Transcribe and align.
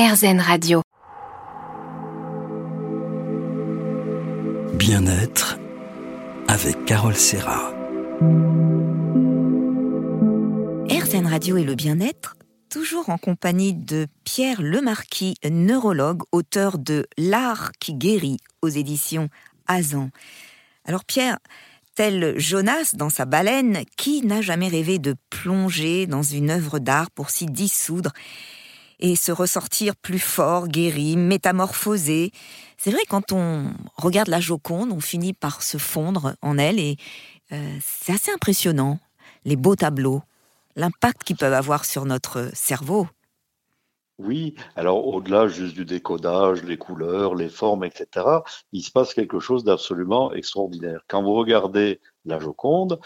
RZN 0.00 0.40
Radio. 0.40 0.80
Bien-être 4.72 5.58
avec 6.48 6.86
Carole 6.86 7.14
Serra. 7.14 7.70
RZN 10.88 11.26
Radio 11.26 11.58
et 11.58 11.64
le 11.64 11.74
bien-être, 11.74 12.38
toujours 12.70 13.10
en 13.10 13.18
compagnie 13.18 13.74
de 13.74 14.06
Pierre 14.24 14.62
Lemarquis, 14.62 15.34
neurologue, 15.44 16.22
auteur 16.32 16.78
de 16.78 17.06
L'art 17.18 17.72
qui 17.78 17.92
guérit 17.92 18.38
aux 18.62 18.68
éditions 18.68 19.28
Azan. 19.66 20.08
Alors 20.86 21.04
Pierre, 21.04 21.36
tel 21.94 22.38
Jonas 22.38 22.92
dans 22.94 23.10
sa 23.10 23.26
baleine, 23.26 23.82
qui 23.98 24.24
n'a 24.24 24.40
jamais 24.40 24.68
rêvé 24.68 24.98
de 24.98 25.14
plonger 25.28 26.06
dans 26.06 26.22
une 26.22 26.48
œuvre 26.48 26.78
d'art 26.78 27.10
pour 27.10 27.28
s'y 27.28 27.44
dissoudre? 27.44 28.14
Et 29.00 29.16
se 29.16 29.32
ressortir 29.32 29.96
plus 29.96 30.18
fort, 30.18 30.68
guéri, 30.68 31.16
métamorphosé 31.16 32.30
C'est 32.76 32.90
vrai, 32.90 33.02
quand 33.08 33.32
on 33.32 33.72
regarde 33.96 34.28
la 34.28 34.40
Joconde, 34.40 34.92
on 34.92 35.00
finit 35.00 35.32
par 35.32 35.62
se 35.62 35.78
fondre 35.78 36.34
en 36.42 36.58
elle 36.58 36.78
et 36.78 36.96
euh, 37.52 37.76
c'est 37.80 38.12
assez 38.12 38.30
impressionnant, 38.30 39.00
les 39.44 39.56
beaux 39.56 39.76
tableaux, 39.76 40.22
l'impact 40.76 41.24
qu'ils 41.24 41.36
peuvent 41.36 41.52
avoir 41.52 41.84
sur 41.84 42.04
notre 42.04 42.50
cerveau. 42.54 43.08
Oui, 44.18 44.54
alors 44.76 45.06
au-delà 45.06 45.48
juste 45.48 45.74
du 45.74 45.86
décodage, 45.86 46.62
les 46.62 46.76
couleurs, 46.76 47.34
les 47.34 47.48
formes, 47.48 47.84
etc., 47.84 48.26
il 48.70 48.82
se 48.82 48.90
passe 48.90 49.14
quelque 49.14 49.40
chose 49.40 49.64
d'absolument 49.64 50.30
extraordinaire. 50.34 51.00
Quand 51.08 51.22
vous 51.22 51.32
regardez 51.32 52.00
la 52.24 52.38
Joconde, 52.38 53.00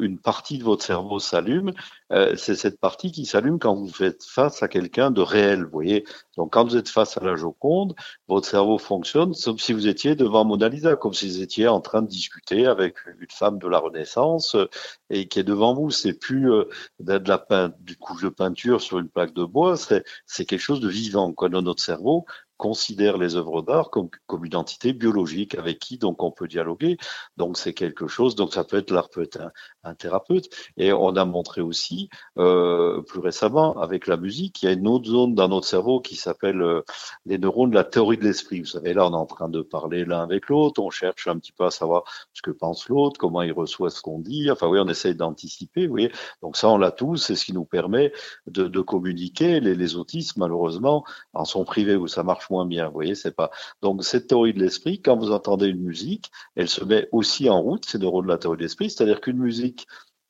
une 0.00 0.18
partie 0.18 0.58
de 0.58 0.64
votre 0.64 0.84
cerveau 0.84 1.18
s'allume. 1.18 1.72
Euh, 2.12 2.34
c'est 2.36 2.54
cette 2.54 2.80
partie 2.80 3.12
qui 3.12 3.26
s'allume 3.26 3.58
quand 3.58 3.74
vous 3.74 3.88
faites 3.88 4.24
face 4.24 4.62
à 4.62 4.68
quelqu'un 4.68 5.10
de 5.10 5.20
réel. 5.20 5.64
Vous 5.64 5.70
voyez, 5.70 6.04
donc 6.36 6.52
quand 6.52 6.64
vous 6.64 6.76
êtes 6.76 6.88
face 6.88 7.16
à 7.16 7.24
la 7.24 7.36
Joconde, 7.36 7.94
votre 8.28 8.48
cerveau 8.48 8.78
fonctionne 8.78 9.32
comme 9.44 9.58
si 9.58 9.72
vous 9.72 9.86
étiez 9.86 10.14
devant 10.14 10.44
Mona 10.44 10.68
Lisa, 10.68 10.96
comme 10.96 11.14
si 11.14 11.28
vous 11.28 11.42
étiez 11.42 11.68
en 11.68 11.80
train 11.80 12.02
de 12.02 12.08
discuter 12.08 12.66
avec 12.66 12.96
une 13.06 13.26
femme 13.30 13.58
de 13.58 13.68
la 13.68 13.78
Renaissance 13.78 14.54
euh, 14.54 14.68
et 15.10 15.28
qui 15.28 15.38
est 15.38 15.44
devant 15.44 15.74
vous. 15.74 15.90
C'est 15.90 16.14
plus 16.14 16.50
euh, 16.52 16.64
de 16.98 17.28
la 17.28 17.38
peint, 17.38 17.72
du 17.80 17.96
couche 17.96 18.22
de 18.22 18.28
peinture 18.28 18.80
sur 18.80 18.98
une 18.98 19.08
plaque 19.08 19.34
de 19.34 19.44
bois, 19.44 19.76
c'est 19.76 20.44
quelque 20.44 20.58
chose 20.58 20.80
de 20.80 20.88
vivant 20.88 21.32
quoi, 21.32 21.48
dans 21.48 21.62
notre 21.62 21.82
cerveau 21.82 22.26
considère 22.58 23.16
les 23.16 23.36
œuvres 23.36 23.62
d'art 23.62 23.88
comme, 23.88 24.10
comme 24.26 24.44
une 24.44 24.56
entité 24.56 24.92
biologique 24.92 25.54
avec 25.54 25.78
qui 25.78 25.96
donc 25.96 26.22
on 26.22 26.30
peut 26.30 26.48
dialoguer. 26.48 26.98
Donc 27.38 27.56
c'est 27.56 27.72
quelque 27.72 28.06
chose. 28.06 28.34
Donc 28.34 28.52
ça 28.52 28.64
peut 28.64 28.76
être 28.76 28.90
l'art 28.90 29.08
peut 29.08 29.22
être 29.22 29.40
un, 29.40 29.52
thérapeute. 29.94 30.48
Et 30.76 30.92
on 30.92 31.16
a 31.16 31.24
montré 31.24 31.60
aussi 31.60 32.08
euh, 32.38 33.02
plus 33.02 33.20
récemment 33.20 33.78
avec 33.80 34.06
la 34.06 34.16
musique, 34.16 34.62
il 34.62 34.66
y 34.66 34.68
a 34.68 34.72
une 34.72 34.88
autre 34.88 35.08
zone 35.08 35.34
dans 35.34 35.48
notre 35.48 35.66
cerveau 35.66 36.00
qui 36.00 36.16
s'appelle 36.16 36.62
euh, 36.62 36.82
les 37.26 37.38
neurones 37.38 37.70
de 37.70 37.74
la 37.74 37.84
théorie 37.84 38.18
de 38.18 38.24
l'esprit. 38.24 38.60
Vous 38.60 38.66
savez 38.66 38.94
là 38.94 39.06
on 39.06 39.10
est 39.10 39.14
en 39.14 39.26
train 39.26 39.48
de 39.48 39.62
parler 39.62 40.04
l'un 40.04 40.22
avec 40.22 40.48
l'autre, 40.48 40.82
on 40.82 40.90
cherche 40.90 41.28
un 41.28 41.38
petit 41.38 41.52
peu 41.52 41.64
à 41.64 41.70
savoir 41.70 42.04
ce 42.32 42.42
que 42.42 42.50
pense 42.50 42.88
l'autre, 42.88 43.18
comment 43.18 43.42
il 43.42 43.52
reçoit 43.52 43.90
ce 43.90 44.00
qu'on 44.02 44.18
dit. 44.18 44.50
Enfin 44.50 44.68
oui 44.68 44.78
on 44.80 44.88
essaye 44.88 45.14
d'anticiper. 45.14 45.86
Vous 45.86 45.92
voyez. 45.92 46.12
Donc 46.42 46.56
ça 46.56 46.68
on 46.68 46.78
l'a 46.78 46.90
tous. 46.90 47.16
C'est 47.16 47.36
ce 47.36 47.44
qui 47.44 47.52
nous 47.52 47.64
permet 47.64 48.12
de, 48.46 48.68
de 48.68 48.80
communiquer. 48.80 49.60
Les, 49.60 49.74
les 49.74 49.96
autistes 49.96 50.36
malheureusement 50.36 51.04
en 51.34 51.44
sont 51.44 51.64
privés 51.64 51.96
où 51.96 52.06
ça 52.08 52.22
marche 52.22 52.50
moins 52.50 52.66
bien. 52.66 52.86
Vous 52.86 52.94
voyez, 52.94 53.14
c'est 53.14 53.34
pas. 53.34 53.50
Donc, 53.82 54.04
cette 54.04 54.28
théorie 54.28 54.54
de 54.54 54.60
l'esprit, 54.60 55.00
quand 55.00 55.16
vous 55.16 55.32
entendez 55.32 55.66
une 55.66 55.82
musique, 55.82 56.30
elle 56.56 56.68
se 56.68 56.84
met 56.84 57.08
aussi 57.12 57.48
en 57.48 57.60
route, 57.60 57.92
le 57.94 58.06
rôle 58.06 58.26
de 58.26 58.30
la 58.30 58.38
théorie 58.38 58.58
de 58.58 58.62
l'esprit, 58.62 58.90
c'est-à-dire 58.90 59.20
qu'une 59.20 59.38
musique 59.38 59.77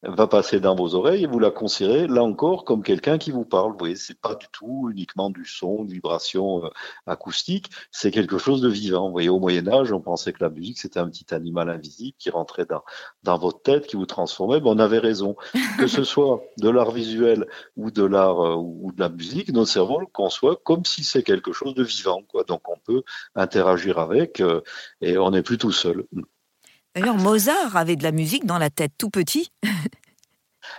va 0.03 0.29
passer 0.29 0.61
dans 0.61 0.77
vos 0.77 0.95
oreilles 0.95 1.25
et 1.25 1.27
vous 1.27 1.41
la 1.41 1.51
considérez 1.51 2.07
là 2.07 2.23
encore 2.23 2.65
comme 2.65 2.83
quelqu'un 2.83 3.19
qui 3.19 3.33
vous 3.33 3.45
parle. 3.45 3.73
Vous 3.73 3.79
voyez, 3.79 3.97
c'est 3.97 4.21
pas 4.21 4.35
du 4.37 4.47
tout 4.53 4.89
uniquement 4.93 5.29
du 5.31 5.45
son, 5.45 5.79
une 5.83 5.89
vibration 5.89 6.65
euh, 6.65 6.69
acoustique, 7.07 7.71
c'est 7.91 8.11
quelque 8.11 8.39
chose 8.39 8.61
de 8.61 8.69
vivant. 8.69 9.07
Vous 9.07 9.13
voyez, 9.13 9.29
au 9.29 9.41
Moyen 9.41 9.67
Âge, 9.67 9.93
on 9.93 10.01
pensait 10.01 10.33
que 10.33 10.43
la 10.43 10.51
musique 10.51 10.79
c'était 10.79 11.01
un 11.01 11.09
petit 11.09 11.35
animal 11.35 11.69
invisible 11.69 12.17
qui 12.19 12.31
rentrait 12.31 12.65
dans 12.65 12.85
dans 13.25 13.39
votre 13.39 13.63
tête, 13.63 13.87
qui 13.87 13.97
vous 13.97 14.07
transformait. 14.07 14.61
Mais 14.61 14.69
on 14.69 14.79
avait 14.79 14.99
raison. 14.99 15.37
Que 15.79 15.87
ce 15.89 16.05
soit 16.05 16.43
de 16.59 16.69
l'art 16.69 16.93
visuel 16.93 17.47
ou 17.77 17.91
de 17.91 18.05
l'art 18.05 18.41
euh, 18.41 18.55
ou 18.55 18.93
de 18.93 19.01
la 19.01 19.09
musique, 19.09 19.53
notre 19.53 19.71
cerveau 19.71 19.99
le 19.99 20.07
conçoit 20.07 20.57
comme 20.65 20.85
si 20.85 21.03
c'est 21.03 21.23
quelque 21.25 21.53
chose 21.53 21.75
de 21.75 21.83
vivant. 21.83 22.23
Quoi. 22.29 22.45
Donc 22.45 22.69
on 22.69 22.79
peut 22.79 23.03
interagir 23.35 23.99
avec 23.99 24.41
euh, 24.41 24.61
et 25.01 25.19
on 25.19 25.31
n'est 25.33 25.43
plus 25.43 25.59
tout 25.59 25.73
seul. 25.73 26.07
D'ailleurs, 26.99 27.17
Mozart 27.17 27.77
avait 27.77 27.95
de 27.95 28.03
la 28.03 28.11
musique 28.11 28.45
dans 28.45 28.59
la 28.59 28.71
tête 28.71 28.93
tout 28.99 29.11
petit. 29.11 29.53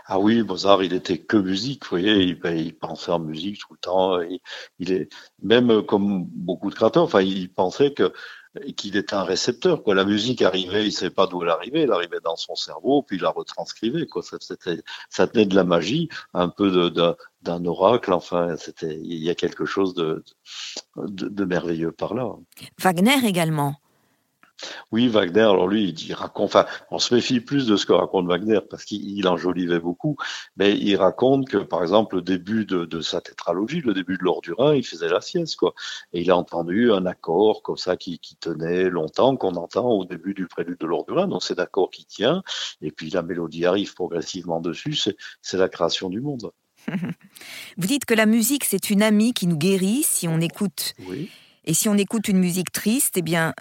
Ah 0.05 0.19
oui, 0.19 0.43
Mozart, 0.43 0.83
il 0.83 0.93
était 0.93 1.17
que 1.17 1.37
musique, 1.37 1.83
vous 1.85 1.91
voyez, 1.91 2.15
il, 2.23 2.39
il 2.57 2.77
pensait 2.77 3.11
en 3.11 3.19
musique 3.19 3.59
tout 3.59 3.73
le 3.73 3.79
temps. 3.79 4.19
Il, 4.79 4.91
est 4.91 5.07
même 5.41 5.81
comme 5.83 6.25
beaucoup 6.25 6.69
de 6.69 6.75
créateurs, 6.75 7.03
enfin, 7.03 7.21
il 7.21 7.49
pensait 7.49 7.93
que 7.93 8.11
qu'il 8.75 8.97
était 8.97 9.13
un 9.13 9.23
récepteur. 9.23 9.83
Quoi. 9.83 9.95
La 9.95 10.03
musique 10.03 10.41
arrivait, 10.41 10.81
il 10.81 10.87
ne 10.87 10.91
savait 10.91 11.11
pas 11.11 11.27
d'où 11.27 11.43
elle 11.43 11.49
arrivait, 11.49 11.81
elle 11.81 11.91
arrivait 11.91 12.19
dans 12.23 12.35
son 12.35 12.55
cerveau, 12.55 13.03
puis 13.03 13.15
il 13.17 13.21
la 13.21 13.29
retranscrivait. 13.29 14.07
Quoi. 14.07 14.21
Ça, 14.23 14.37
ça 15.09 15.27
tenait 15.27 15.45
de 15.45 15.55
la 15.55 15.63
magie, 15.63 16.09
un 16.33 16.49
peu 16.49 16.91
d'un 17.41 17.65
oracle. 17.65 18.11
Enfin, 18.11 18.57
c'était, 18.57 18.99
il 19.01 19.23
y 19.23 19.29
a 19.29 19.35
quelque 19.35 19.65
chose 19.65 19.93
de, 19.93 20.23
de 20.97 21.45
merveilleux 21.45 21.91
par 21.91 22.13
là. 22.13 22.29
Wagner 22.79 23.25
également. 23.25 23.75
Oui, 24.91 25.07
Wagner, 25.07 25.41
alors 25.41 25.67
lui, 25.67 25.89
il 25.89 26.13
raconte, 26.13 26.55
enfin, 26.55 26.65
on 26.91 26.99
se 26.99 27.13
méfie 27.13 27.39
plus 27.39 27.67
de 27.67 27.75
ce 27.75 27.85
que 27.85 27.93
raconte 27.93 28.27
Wagner 28.27 28.59
parce 28.69 28.83
qu'il 28.85 29.27
enjolivait 29.27 29.79
beaucoup, 29.79 30.17
mais 30.57 30.77
il 30.77 30.95
raconte 30.95 31.47
que, 31.47 31.57
par 31.57 31.81
exemple, 31.81 32.17
le 32.17 32.21
début 32.21 32.65
de, 32.65 33.01
sa 33.01 33.21
tétralogie, 33.21 33.81
le 33.81 33.93
début 33.93 34.17
de 34.17 34.23
l'or 34.23 34.41
du 34.41 34.53
Rhin, 34.53 34.75
il 34.75 34.85
faisait 34.85 35.09
la 35.09 35.21
sieste, 35.21 35.55
quoi. 35.55 35.73
Et 36.13 36.21
il 36.21 36.31
a 36.31 36.37
entendu 36.37 36.91
un 36.91 37.05
accord 37.05 37.61
comme 37.61 37.77
ça 37.77 37.97
qui, 37.97 38.19
tenait 38.39 38.89
longtemps, 38.89 39.35
qu'on 39.35 39.55
entend 39.55 39.89
au 39.89 40.05
début 40.05 40.33
du 40.33 40.47
prélude 40.47 40.77
de 40.79 40.85
l'or 40.85 41.05
du 41.05 41.13
Rhin, 41.13 41.27
donc 41.27 41.43
c'est 41.43 41.57
l'accord 41.57 41.89
qui 41.89 42.05
tient, 42.05 42.43
et 42.81 42.91
puis 42.91 43.09
la 43.09 43.21
mélodie 43.21 43.65
arrive 43.65 43.93
progressivement 43.93 44.59
dessus, 44.59 44.95
c'est 45.41 45.57
la 45.57 45.69
création 45.69 46.09
du 46.09 46.21
monde. 46.21 46.51
Vous 47.77 47.87
dites 47.87 48.05
que 48.05 48.13
la 48.13 48.25
musique, 48.25 48.65
c'est 48.65 48.89
une 48.89 49.03
amie 49.03 49.33
qui 49.33 49.47
nous 49.47 49.57
guérit 49.57 50.03
si 50.03 50.27
on 50.27 50.39
écoute. 50.39 50.93
Oui. 51.07 51.29
Et 51.65 51.73
si 51.73 51.89
on 51.89 51.95
écoute 51.95 52.27
une 52.27 52.39
musique 52.39 52.71
triste, 52.71 53.17
eh 53.17 53.21
bien, 53.21 53.53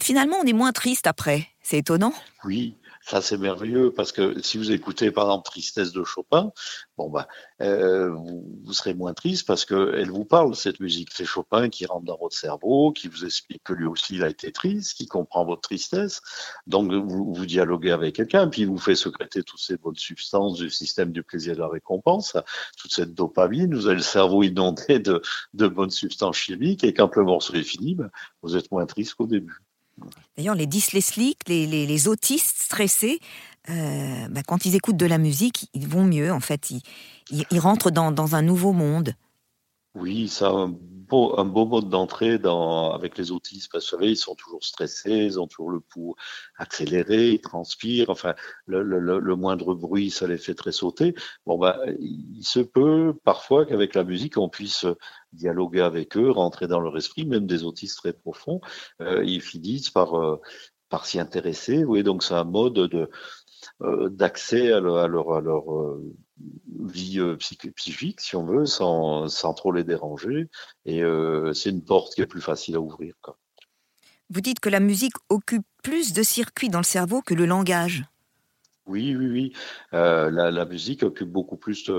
finalement, 0.00 0.36
on 0.42 0.46
est 0.46 0.52
moins 0.52 0.72
triste 0.72 1.06
après. 1.06 1.48
C'est 1.62 1.78
étonnant. 1.78 2.14
Oui, 2.44 2.76
ça 3.02 3.20
c'est 3.20 3.36
merveilleux 3.36 3.92
parce 3.92 4.12
que 4.12 4.40
si 4.42 4.58
vous 4.58 4.70
écoutez 4.70 5.10
par 5.10 5.24
exemple 5.24 5.46
Tristesse 5.46 5.92
de 5.92 6.04
Chopin, 6.04 6.52
bon 6.96 7.10
bah 7.10 7.28
euh, 7.60 8.10
vous, 8.10 8.72
serez 8.72 8.94
moins 8.94 9.12
triste 9.12 9.46
parce 9.46 9.64
que 9.64 9.94
elle 9.96 10.10
vous 10.10 10.24
parle 10.24 10.54
cette 10.54 10.80
musique. 10.80 11.10
C'est 11.12 11.24
Chopin 11.24 11.68
qui 11.68 11.84
rentre 11.84 12.04
dans 12.04 12.16
votre 12.16 12.36
cerveau, 12.36 12.92
qui 12.92 13.08
vous 13.08 13.24
explique 13.24 13.62
que 13.64 13.72
lui 13.72 13.86
aussi 13.86 14.14
il 14.14 14.24
a 14.24 14.28
été 14.28 14.52
triste, 14.52 14.96
qui 14.96 15.06
comprend 15.06 15.44
votre 15.44 15.62
tristesse. 15.62 16.22
Donc 16.66 16.92
vous, 16.92 17.34
vous 17.34 17.46
dialoguez 17.46 17.90
avec 17.90 18.14
quelqu'un, 18.16 18.48
puis 18.48 18.62
il 18.62 18.68
vous 18.68 18.78
fait 18.78 18.96
secréter 18.96 19.42
toutes 19.42 19.60
ces 19.60 19.76
bonnes 19.76 19.96
substances 19.96 20.58
du 20.58 20.70
système 20.70 21.12
du 21.12 21.22
plaisir 21.22 21.52
et 21.52 21.56
de 21.56 21.60
la 21.60 21.68
récompense, 21.68 22.36
toute 22.78 22.92
cette 22.92 23.14
dopamine. 23.14 23.74
Vous 23.74 23.86
avez 23.86 23.96
le 23.96 24.02
cerveau 24.02 24.42
inondé 24.42 25.00
de, 25.00 25.20
de 25.54 25.68
bonnes 25.68 25.90
substances 25.90 26.36
chimiques 26.36 26.84
et 26.84 26.94
quand 26.94 27.14
le 27.16 27.24
morceau 27.24 27.54
est 27.54 27.62
fini, 27.62 27.94
ben, 27.94 28.10
vous 28.42 28.56
êtes 28.56 28.70
moins 28.70 28.86
triste 28.86 29.14
qu'au 29.14 29.26
début. 29.26 29.62
D'ailleurs, 30.36 30.54
les 30.54 30.66
dyslexiques, 30.66 31.48
les, 31.48 31.66
les, 31.66 32.08
autistes 32.08 32.62
stressés, 32.62 33.20
euh, 33.70 34.28
bah, 34.30 34.42
quand 34.46 34.64
ils 34.64 34.74
écoutent 34.74 34.96
de 34.96 35.06
la 35.06 35.18
musique, 35.18 35.68
ils 35.74 35.86
vont 35.86 36.04
mieux, 36.04 36.32
en 36.32 36.40
fait. 36.40 36.72
Ils, 37.30 37.60
rentrent 37.60 37.90
dans, 37.90 38.34
un 38.34 38.42
nouveau 38.42 38.72
monde. 38.72 39.14
Oui, 39.94 40.32
a 40.40 40.46
un 40.46 40.68
beau, 40.68 41.38
un 41.38 41.44
beau 41.44 41.66
mode 41.66 41.88
d'entrée 41.88 42.38
avec 42.94 43.18
les 43.18 43.32
autistes. 43.32 43.70
Parce 43.72 43.84
que 43.84 43.96
vous 43.96 44.00
savez, 44.00 44.12
ils 44.12 44.16
sont 44.16 44.34
toujours 44.34 44.62
stressés, 44.62 45.10
ils 45.10 45.40
ont 45.40 45.46
toujours 45.46 45.70
le 45.70 45.80
pouls 45.80 46.14
accéléré, 46.56 47.30
ils 47.30 47.40
transpirent. 47.40 48.10
Enfin, 48.10 48.34
le, 48.66 49.34
moindre 49.36 49.74
bruit, 49.74 50.10
ça 50.10 50.26
les 50.26 50.38
fait 50.38 50.54
très 50.54 50.72
sauter. 50.72 51.14
Bon, 51.46 51.58
ben, 51.58 51.76
il 51.98 52.44
se 52.44 52.60
peut 52.60 53.14
parfois 53.24 53.66
qu'avec 53.66 53.94
la 53.94 54.04
musique, 54.04 54.38
on 54.38 54.48
puisse 54.48 54.86
dialoguer 55.32 55.80
avec 55.80 56.16
eux, 56.16 56.30
rentrer 56.30 56.66
dans 56.66 56.80
leur 56.80 56.96
esprit, 56.96 57.26
même 57.26 57.46
des 57.46 57.64
autistes 57.64 57.98
très 57.98 58.12
profonds, 58.12 58.60
euh, 59.00 59.24
ils 59.24 59.42
finissent 59.42 59.90
par, 59.90 60.14
euh, 60.14 60.40
par 60.88 61.06
s'y 61.06 61.18
intéresser. 61.20 61.84
Oui, 61.84 62.02
donc 62.02 62.22
c'est 62.22 62.34
un 62.34 62.44
mode 62.44 62.74
de 62.74 63.10
euh, 63.82 64.08
d'accès 64.08 64.72
à, 64.72 64.80
leur, 64.80 65.32
à 65.32 65.40
leur, 65.40 65.98
vie 66.80 67.20
psychique, 67.74 68.20
si 68.20 68.36
on 68.36 68.44
veut, 68.44 68.66
sans, 68.66 69.28
sans 69.28 69.52
trop 69.52 69.72
les 69.72 69.84
déranger. 69.84 70.48
Et 70.84 71.02
c'est 71.52 71.70
une 71.70 71.84
porte 71.84 72.14
qui 72.14 72.22
est 72.22 72.26
plus 72.26 72.40
facile 72.40 72.76
à 72.76 72.80
ouvrir. 72.80 73.14
Vous 74.30 74.40
dites 74.40 74.60
que 74.60 74.68
la 74.68 74.80
musique 74.80 75.14
occupe 75.28 75.66
plus 75.82 76.12
de 76.12 76.22
circuits 76.22 76.68
dans 76.68 76.78
le 76.78 76.84
cerveau 76.84 77.20
que 77.22 77.34
le 77.34 77.46
langage. 77.46 78.04
Oui, 78.88 79.14
oui, 79.14 79.26
oui. 79.26 79.52
Euh, 79.92 80.30
la, 80.30 80.64
musique 80.64 81.02
occupe 81.02 81.28
beaucoup 81.28 81.58
plus. 81.58 81.90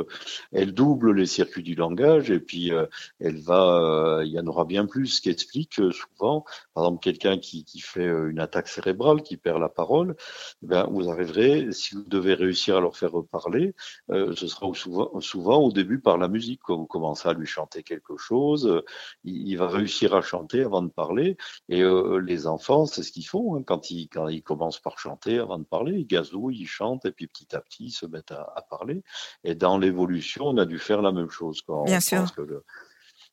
elle 0.51 0.73
double 0.73 1.13
les 1.13 1.27
circuits 1.27 1.61
du 1.61 1.75
langage 1.75 2.31
et 2.31 2.39
puis 2.39 2.71
euh, 2.73 2.87
elle 3.19 3.39
va. 3.39 4.19
Euh, 4.19 4.25
il 4.25 4.31
y 4.31 4.39
en 4.39 4.47
aura 4.47 4.65
bien 4.65 4.87
plus 4.87 5.19
qui 5.19 5.29
explique 5.29 5.75
souvent. 5.91 6.45
Par 6.73 6.85
exemple, 6.85 6.99
quelqu'un 7.01 7.37
qui, 7.37 7.63
qui, 7.63 7.79
fait 7.79 8.05
une 8.07 8.39
attaque 8.39 8.67
cérébrale, 8.67 9.21
qui 9.21 9.37
perd 9.37 9.59
la 9.59 9.69
parole, 9.69 10.15
eh 10.63 10.67
ben 10.67 10.87
vous 10.89 11.09
arriverez, 11.09 11.71
si 11.71 11.93
vous 11.93 12.03
devez 12.03 12.33
réussir 12.33 12.77
à 12.77 12.81
leur 12.81 12.97
faire 12.97 13.11
reparler, 13.11 13.75
ce 14.09 14.47
sera 14.47 14.73
souvent, 14.73 15.19
souvent 15.21 15.59
au 15.61 15.71
début 15.71 15.99
par 15.99 16.17
la 16.17 16.27
musique. 16.27 16.61
Quand 16.63 16.77
vous 16.77 16.87
commencez 16.87 17.29
à 17.29 17.33
lui 17.33 17.45
chanter 17.45 17.83
quelque 17.83 18.17
chose, 18.17 18.83
il, 19.23 19.47
il 19.47 19.55
va 19.57 19.67
réussir 19.67 20.15
à 20.15 20.21
chanter 20.21 20.63
avant 20.63 20.81
de 20.81 20.89
parler. 20.89 21.37
Et 21.69 21.83
les 22.23 22.47
enfants, 22.47 22.85
c'est 22.85 23.03
ce 23.03 23.11
qu'ils 23.11 23.27
font 23.27 23.55
hein, 23.55 23.63
quand 23.63 23.91
ils 23.91 24.07
quand 24.09 24.27
ils 24.27 24.43
commencent 24.43 24.79
par 24.79 24.97
chanter 24.97 25.37
avant 25.39 25.59
de 25.59 25.63
parler, 25.63 25.99
ils 25.99 26.07
gazouillent, 26.07 26.61
ils 26.61 26.67
et 27.05 27.11
puis 27.11 27.27
petit 27.27 27.55
à 27.55 27.61
petit 27.61 27.91
se 27.91 28.05
mettent 28.05 28.31
à, 28.31 28.65
parler. 28.69 29.03
Et 29.43 29.55
dans 29.55 29.77
l'évolution, 29.77 30.45
on 30.45 30.57
a 30.57 30.65
dû 30.65 30.79
faire 30.79 31.01
la 31.01 31.11
même 31.11 31.29
chose. 31.29 31.61
Quand 31.65 31.85
Bien 31.85 31.97
on 31.97 32.01
sûr. 32.01 32.35
que 32.35 32.41
le, 32.41 32.63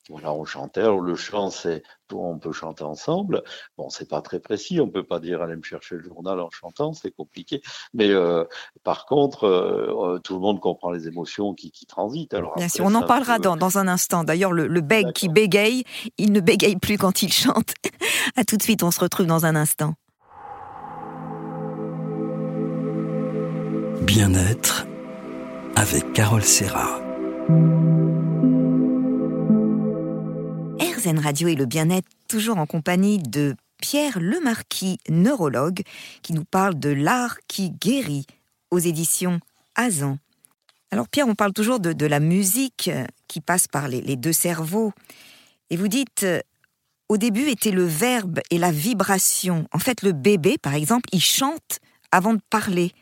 voilà, 0.08 0.32
on 0.32 0.44
chantait. 0.44 0.81
Alors 0.81 1.00
le 1.00 1.16
chant, 1.16 1.50
c'est 1.50 1.82
on 2.12 2.38
peut 2.38 2.52
chanter 2.52 2.84
ensemble. 2.84 3.43
Bon, 3.76 3.90
c'est 3.90 4.08
pas 4.08 4.20
très 4.22 4.38
précis. 4.38 4.81
On 4.81 4.88
peut 4.88 5.02
pas 5.02 5.19
dire 5.19 5.43
allez 5.43 5.56
me 5.56 5.62
chercher 5.62 5.96
le 5.96 6.02
journal 6.02 6.40
en 6.40 6.50
chantant, 6.50 6.93
c'est 6.93 7.10
compliqué. 7.10 7.60
Mais 7.93 8.10
euh, 8.10 8.44
par 8.84 9.06
contre, 9.06 9.44
euh, 9.44 10.14
euh, 10.14 10.19
tout 10.20 10.34
le 10.34 10.40
monde 10.40 10.60
comprend 10.60 10.90
les 10.90 11.08
émotions 11.08 11.54
qui, 11.54 11.72
qui 11.72 11.87
transitent. 11.87 12.34
Alors 12.34 12.54
Bien 12.56 12.69
sûr, 12.69 12.84
on 12.84 12.94
en 12.94 13.02
parlera 13.02 13.38
dans, 13.38 13.56
dans, 13.56 13.78
un 13.78 13.88
instant. 13.88 14.22
D'ailleurs, 14.22 14.52
le, 14.52 14.69
le 14.69 14.81
bègue 14.81 15.12
qui 15.12 15.28
bégaye, 15.28 15.84
il 16.19 16.32
ne 16.32 16.40
bégaye 16.40 16.76
plus 16.76 16.99
quand 16.99 17.22
il 17.22 17.32
chante. 17.32 17.75
à 18.37 18.44
tout 18.44 18.56
de 18.56 18.62
suite, 18.62 18.82
on 18.82 18.90
se 18.90 19.00
retrouve 19.00 19.26
dans 19.26 19.44
un 19.44 19.56
instant. 19.56 19.94
Bien-être 24.16 24.86
avec 25.74 26.14
Carole 26.14 26.42
Serra. 26.42 27.02
RZN 30.80 31.18
Radio 31.18 31.48
et 31.48 31.54
le 31.54 31.66
bien-être, 31.66 32.08
toujours 32.26 32.56
en 32.56 32.64
compagnie 32.64 33.18
de 33.18 33.54
Pierre 33.76 34.18
Lemarquis, 34.18 34.96
neurologue, 35.10 35.82
qui 36.22 36.32
nous 36.32 36.46
parle 36.46 36.78
de 36.78 36.88
l'art 36.88 37.36
qui 37.46 37.72
guérit 37.72 38.24
aux 38.70 38.78
éditions 38.78 39.38
Azan. 39.74 40.16
Alors 40.90 41.08
Pierre, 41.10 41.28
on 41.28 41.34
parle 41.34 41.52
toujours 41.52 41.78
de, 41.78 42.06
la 42.06 42.18
musique 42.18 42.90
qui 43.28 43.42
passe 43.42 43.68
par 43.68 43.86
les, 43.86 44.00
les, 44.00 44.16
deux 44.16 44.32
cerveaux. 44.32 44.94
Et 45.68 45.76
vous 45.76 45.88
dites, 45.88 46.22
euh, 46.22 46.40
au 47.10 47.18
début 47.18 47.50
était 47.50 47.70
le 47.70 47.84
verbe 47.84 48.40
et 48.50 48.56
la 48.56 48.72
vibration. 48.72 49.68
En 49.72 49.78
fait, 49.78 50.00
le 50.00 50.12
bébé, 50.12 50.56
par 50.56 50.72
exemple, 50.72 51.10
il 51.12 51.20
chante 51.20 51.80
avant 52.12 52.32
de 52.32 52.40
parler. 52.48 52.92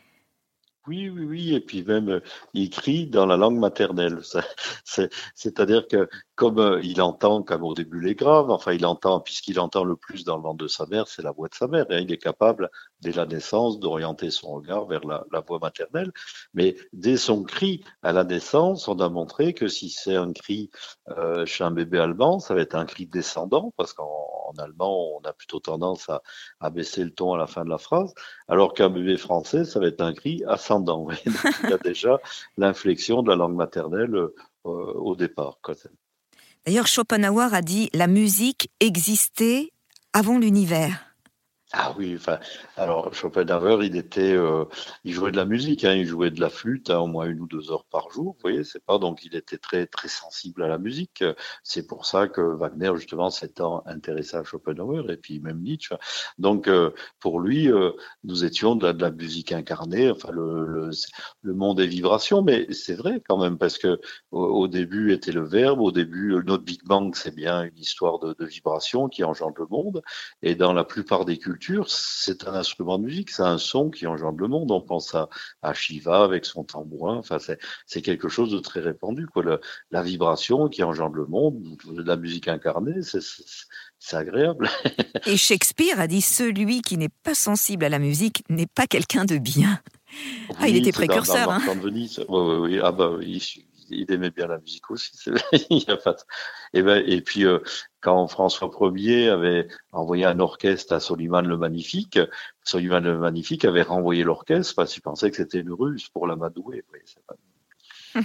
Oui, 0.86 1.08
oui, 1.08 1.24
oui, 1.24 1.54
et 1.54 1.60
puis 1.60 1.82
même 1.82 2.10
euh, 2.10 2.20
il 2.52 2.68
crie 2.68 3.06
dans 3.06 3.24
la 3.24 3.38
langue 3.38 3.58
maternelle. 3.58 4.18
C'est-à-dire 5.34 5.88
que 5.88 6.08
comme 6.36 6.58
euh, 6.58 6.80
il 6.82 7.00
entend, 7.00 7.42
comme 7.42 7.62
au 7.62 7.74
début 7.74 8.00
les 8.00 8.14
graves, 8.14 8.50
enfin 8.50 8.72
il 8.72 8.84
entend, 8.86 9.20
puisqu'il 9.20 9.60
entend 9.60 9.84
le 9.84 9.96
plus 9.96 10.24
dans 10.24 10.36
le 10.36 10.42
ventre 10.42 10.64
de 10.64 10.68
sa 10.68 10.86
mère, 10.86 11.06
c'est 11.06 11.22
la 11.22 11.30
voix 11.30 11.48
de 11.48 11.54
sa 11.54 11.68
mère, 11.68 11.90
et 11.90 12.00
il 12.00 12.12
est 12.12 12.18
capable, 12.18 12.70
dès 13.00 13.12
la 13.12 13.26
naissance, 13.26 13.78
d'orienter 13.78 14.30
son 14.30 14.54
regard 14.54 14.86
vers 14.86 15.04
la, 15.06 15.24
voix 15.46 15.58
maternelle. 15.60 16.12
Mais 16.52 16.76
dès 16.92 17.16
son 17.16 17.44
cri 17.44 17.84
à 18.02 18.12
la 18.12 18.24
naissance, 18.24 18.88
on 18.88 18.98
a 18.98 19.08
montré 19.08 19.54
que 19.54 19.68
si 19.68 19.90
c'est 19.90 20.16
un 20.16 20.32
cri 20.32 20.70
euh, 21.08 21.46
chez 21.46 21.62
un 21.64 21.70
bébé 21.70 21.98
allemand, 21.98 22.40
ça 22.40 22.54
va 22.54 22.62
être 22.62 22.74
un 22.74 22.86
cri 22.86 23.06
descendant, 23.06 23.72
parce 23.76 23.92
qu'en 23.92 24.52
allemand, 24.58 25.16
on 25.16 25.20
a 25.24 25.32
plutôt 25.32 25.60
tendance 25.60 26.08
à, 26.08 26.22
à, 26.60 26.70
baisser 26.70 27.04
le 27.04 27.10
ton 27.12 27.34
à 27.34 27.38
la 27.38 27.46
fin 27.46 27.64
de 27.64 27.70
la 27.70 27.78
phrase, 27.78 28.12
alors 28.48 28.74
qu'un 28.74 28.90
bébé 28.90 29.16
français, 29.16 29.64
ça 29.64 29.78
va 29.78 29.86
être 29.86 30.00
un 30.00 30.14
cri 30.14 30.42
ascendant. 30.48 31.06
il 31.64 31.70
y 31.70 31.72
a 31.72 31.78
déjà 31.78 32.18
l'inflexion 32.56 33.22
de 33.22 33.28
la 33.28 33.36
langue 33.36 33.54
maternelle 33.54 34.14
euh, 34.14 34.30
au 34.64 35.14
départ. 35.14 35.58
D'ailleurs, 36.66 36.86
Schopenhauer 36.86 37.52
a 37.52 37.62
dit 37.62 37.90
la 37.92 38.06
musique 38.06 38.70
existait 38.80 39.70
avant 40.12 40.38
l'univers. 40.38 41.13
Ah 41.76 41.92
oui, 41.98 42.14
enfin, 42.16 42.38
alors 42.76 43.12
Schopenhauer, 43.12 43.82
il 43.84 43.96
était, 43.96 44.32
euh, 44.32 44.64
il 45.02 45.12
jouait 45.12 45.32
de 45.32 45.36
la 45.36 45.44
musique, 45.44 45.82
hein, 45.84 45.94
il 45.94 46.06
jouait 46.06 46.30
de 46.30 46.40
la 46.40 46.48
flûte 46.48 46.88
hein, 46.88 47.00
au 47.00 47.08
moins 47.08 47.26
une 47.26 47.40
ou 47.40 47.48
deux 47.48 47.72
heures 47.72 47.84
par 47.86 48.10
jour. 48.10 48.34
Vous 48.34 48.40
voyez, 48.40 48.62
c'est 48.62 48.84
pas 48.84 48.98
donc 48.98 49.24
il 49.24 49.34
était 49.34 49.58
très 49.58 49.86
très 49.88 50.06
sensible 50.06 50.62
à 50.62 50.68
la 50.68 50.78
musique. 50.78 51.24
C'est 51.64 51.84
pour 51.88 52.06
ça 52.06 52.28
que 52.28 52.40
Wagner 52.40 52.92
justement 52.94 53.28
s'étant 53.28 53.82
intéressé 53.86 54.36
à 54.36 54.44
Schopenhauer 54.44 55.10
et 55.10 55.16
puis 55.16 55.40
même 55.40 55.62
Nietzsche. 55.62 55.96
Donc 56.38 56.68
euh, 56.68 56.92
pour 57.18 57.40
lui, 57.40 57.72
euh, 57.72 57.90
nous 58.22 58.44
étions 58.44 58.76
de 58.76 58.86
la, 58.86 58.92
de 58.92 59.02
la, 59.02 59.10
musique 59.10 59.50
incarnée, 59.50 60.12
enfin 60.12 60.30
le, 60.30 60.64
le, 60.66 60.90
le 61.42 61.54
monde 61.54 61.78
des 61.78 61.88
vibrations, 61.88 62.42
mais 62.42 62.72
c'est 62.72 62.94
vrai 62.94 63.20
quand 63.28 63.38
même 63.38 63.58
parce 63.58 63.78
que 63.78 64.00
au, 64.30 64.68
début 64.68 65.12
était 65.12 65.32
le 65.32 65.44
verbe, 65.44 65.80
au 65.80 65.90
début 65.90 66.40
notre 66.46 66.62
Big 66.62 66.84
Bang 66.84 67.16
c'est 67.16 67.34
bien 67.34 67.64
une 67.64 67.78
histoire 67.78 68.20
de, 68.20 68.32
de 68.38 68.44
vibration 68.44 69.08
qui 69.08 69.24
engendre 69.24 69.56
le 69.58 69.66
monde 69.68 70.02
et 70.42 70.54
dans 70.54 70.72
la 70.72 70.84
plupart 70.84 71.24
des 71.24 71.36
cultures 71.36 71.63
c'est 71.86 72.46
un 72.46 72.54
instrument 72.54 72.98
de 72.98 73.04
musique, 73.04 73.30
c'est 73.30 73.42
un 73.42 73.58
son 73.58 73.90
qui 73.90 74.06
engendre 74.06 74.38
le 74.38 74.48
monde. 74.48 74.70
On 74.70 74.80
pense 74.80 75.14
à, 75.14 75.74
Shiva 75.74 76.24
avec 76.24 76.44
son 76.44 76.64
tambourin. 76.64 77.16
Enfin, 77.16 77.38
c'est 77.38 78.02
quelque 78.02 78.28
chose 78.28 78.50
de 78.50 78.58
très 78.58 78.80
répandu. 78.80 79.26
Quoi. 79.26 79.60
la 79.90 80.02
vibration 80.02 80.68
qui 80.68 80.82
engendre 80.82 81.16
le 81.16 81.26
monde, 81.26 81.76
de 81.86 82.02
la 82.02 82.16
musique 82.16 82.48
incarnée, 82.48 83.00
c'est 83.02 84.16
agréable. 84.16 84.68
Et 85.26 85.36
Shakespeare 85.36 85.98
a 86.00 86.06
dit 86.06 86.20
celui 86.20 86.82
qui 86.82 86.98
n'est 86.98 87.08
pas 87.08 87.34
sensible 87.34 87.84
à 87.84 87.88
la 87.88 87.98
musique 87.98 88.44
n'est 88.48 88.66
pas 88.66 88.86
quelqu'un 88.86 89.24
de 89.24 89.38
bien. 89.38 89.80
ah, 90.58 90.68
il 90.68 90.76
était 90.76 90.92
précurseur. 90.92 91.46
Dans, 91.46 91.52
hein. 91.52 91.78
Venise. 91.80 92.24
Oui, 92.28 92.56
oui, 92.60 92.80
Ah 92.82 92.92
bah, 92.92 93.12
il 93.94 94.10
aimait 94.12 94.30
bien 94.30 94.46
la 94.46 94.58
musique 94.58 94.90
aussi. 94.90 95.12
et, 95.52 96.82
ben, 96.82 97.02
et 97.06 97.20
puis, 97.20 97.44
euh, 97.44 97.60
quand 98.00 98.26
François 98.28 98.70
Ier 98.94 99.30
avait 99.30 99.68
envoyé 99.92 100.24
un 100.24 100.40
orchestre 100.40 100.92
à 100.92 101.00
Soliman 101.00 101.42
le 101.42 101.56
Magnifique, 101.56 102.18
Soliman 102.62 103.02
le 103.02 103.18
Magnifique 103.18 103.64
avait 103.64 103.82
renvoyé 103.82 104.24
l'orchestre 104.24 104.74
parce 104.74 104.92
qu'il 104.92 105.02
pensait 105.02 105.30
que 105.30 105.36
c'était 105.36 105.60
une 105.60 105.72
ruse 105.72 106.08
pour 106.08 106.26
l'amadouer. 106.26 106.84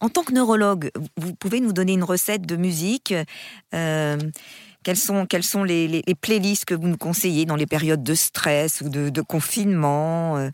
En 0.00 0.10
tant 0.10 0.22
que 0.22 0.32
neurologue, 0.32 0.90
vous 1.16 1.34
pouvez 1.34 1.60
nous 1.60 1.72
donner 1.72 1.94
une 1.94 2.04
recette 2.04 2.42
de 2.42 2.56
musique 2.56 3.14
euh, 3.72 4.18
quelles 4.82 4.96
sont, 4.96 5.64
les, 5.64 6.02
playlists 6.20 6.64
que 6.64 6.74
vous 6.74 6.88
nous 6.88 6.96
conseillez 6.96 7.44
dans 7.44 7.56
les 7.56 7.66
périodes 7.66 8.02
de 8.02 8.14
stress 8.14 8.80
ou 8.80 8.88
de, 8.88 9.10
de 9.10 9.22
confinement 9.22 10.36
euh? 10.38 10.50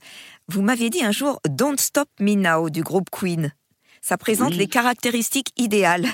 Vous 0.49 0.63
m'aviez 0.63 0.91
dit 0.91 1.05
un 1.05 1.11
jour 1.11 1.41
Don't 1.49 1.77
Stop 1.77 2.09
Me 2.21 2.35
Now 2.35 2.71
du 2.71 2.83
groupe 2.83 3.11
Queen. 3.11 3.53
Ça 4.09 4.17
présente 4.17 4.55
les 4.55 4.69
caractéristiques 4.69 5.53
idéales. 5.57 6.07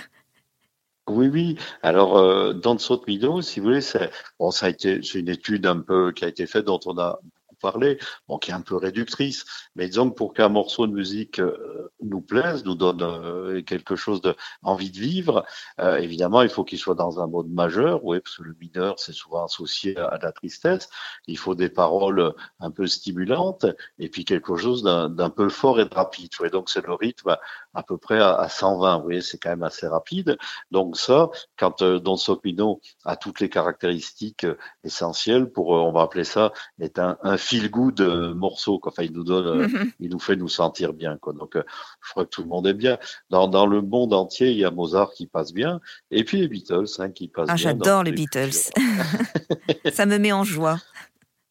Oui, 1.11 1.29
oui. 1.29 1.59
Alors, 1.83 2.17
euh, 2.17 2.55
dans 2.55 2.79
Saute 2.79 3.07
Mido, 3.07 3.43
si 3.43 3.61
vous 3.61 3.67
voulez, 3.67 3.83
c'est 3.83 4.11
bon, 4.39 4.51
ça 4.51 4.65
a 4.65 4.69
été, 4.71 5.03
c'est 5.03 5.19
une 5.19 5.29
étude 5.29 5.67
un 5.67 5.79
peu 5.79 6.11
qui 6.13 6.25
a 6.25 6.29
été 6.29 6.47
faite 6.47 6.65
dont 6.65 6.81
on 6.87 6.97
a 6.97 7.19
parler, 7.63 7.99
bon, 8.29 8.39
qui 8.39 8.51
est 8.51 8.55
un 8.55 8.61
peu 8.61 8.77
réductrice, 8.77 9.45
mais 9.77 9.89
disons 9.89 10.11
que 10.11 10.15
pour 10.15 10.35
qu'un 10.35 10.49
morceau 10.49 10.87
de 10.87 10.93
musique 10.93 11.39
euh, 11.39 11.91
nous 12.03 12.21
plaise, 12.21 12.65
nous 12.65 12.75
donne 12.75 13.03
euh, 13.03 13.63
quelque 13.63 13.97
chose 13.97 14.21
de 14.21 14.35
envie 14.63 14.91
de 14.91 14.99
vivre, 14.99 15.45
euh, 15.81 15.97
évidemment, 15.97 16.43
il 16.43 16.49
faut 16.49 16.65
qu'il 16.65 16.79
soit 16.79 16.95
dans 16.95 17.21
un 17.21 17.27
mode 17.27 17.49
majeur, 17.49 18.05
oui, 18.05 18.21
parce 18.21 18.37
que 18.37 18.43
le 18.43 18.57
mineur, 18.61 18.99
c'est 18.99 19.13
souvent 19.13 19.45
associé 19.45 19.97
à, 19.99 20.19
la 20.23 20.33
tristesse. 20.33 20.89
Il 21.27 21.39
faut 21.39 21.55
des 21.55 21.69
paroles 21.69 22.35
un 22.61 22.71
peu 22.71 22.87
stimulantes 22.87 23.67
et 23.99 24.09
puis 24.09 24.25
quelque 24.25 24.57
chose 24.57 24.83
d'un 24.83 25.31
peu 25.31 25.49
fort 25.49 25.81
et 25.81 25.85
de 25.85 25.95
rapide. 25.95 26.31
Oui, 26.41 26.51
donc 26.51 26.69
c'est 26.71 26.87
le 26.87 26.95
rythme 26.95 27.37
à, 27.75 27.83
peu 27.83 27.97
près 27.97 28.21
à, 28.21 28.49
120. 28.49 28.99
Vous 28.99 29.03
voyez, 29.05 29.21
c'est 29.23 29.39
quand 29.39 29.51
même 29.51 29.63
assez 29.63 29.87
rapide. 29.87 30.37
Donc 30.71 30.97
ça, 30.97 31.31
quand 31.57 31.83
Don 31.83 32.17
Sopino 32.17 32.81
a 33.05 33.17
toutes 33.17 33.41
les 33.41 33.49
caractéristiques 33.49 34.47
essentielles 34.85 35.51
pour, 35.51 35.71
on 35.71 35.93
va 35.93 36.03
appeler 36.03 36.25
ça, 36.25 36.53
est 36.81 36.99
un, 36.99 37.17
un 37.23 37.37
feel 37.37 37.71
good 37.71 38.01
euh, 38.01 38.35
morceau. 38.35 38.81
Enfin, 38.85 39.03
il 39.03 39.13
nous 39.13 39.25
donne, 39.25 39.62
mhm. 39.63 39.93
il 40.01 40.11
nous 40.11 40.19
fait 40.19 40.37
nous 40.37 40.49
sentir 40.49 40.93
bien. 40.93 41.17
Quoi. 41.17 41.33
Donc, 41.33 41.57
euh, 41.57 41.63
je 42.05 42.11
crois 42.11 42.25
que 42.25 42.31
tout 42.31 42.43
le 42.43 42.49
monde 42.49 42.67
est 42.67 42.75
bien. 42.75 42.99
Dans, 43.31 43.49
dans 43.49 43.67
le 43.67 43.83
monde 43.83 44.13
entier, 44.13 44.51
il 44.51 44.59
y 44.59 44.65
a 44.65 44.71
Mozart 44.71 45.13
qui 45.13 45.27
passe 45.27 45.53
bien, 45.53 45.81
et 46.11 46.25
puis 46.25 46.39
les 46.39 46.49
Beatles 46.49 46.87
hein, 46.99 47.11
qui 47.11 47.29
passent 47.29 47.49
ah, 47.49 47.55
bien. 47.55 47.63
J'adore 47.63 48.03
les 48.03 48.13
Beatles. 48.13 48.53
ça 49.93 50.07
me 50.07 50.19
met 50.19 50.33
en 50.33 50.45
joie. 50.45 50.79